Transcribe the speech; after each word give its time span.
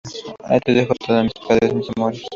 Ahí 0.45 0.59
te 0.61 0.73
dejo 0.73 0.95
todo, 0.95 1.23
mis 1.23 1.31
padres, 1.47 1.75
mis 1.75 1.87
amores. 1.95 2.23